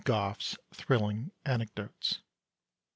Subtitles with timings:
[0.03, 2.21] GOUGH'S THRILLING ANECDOTES.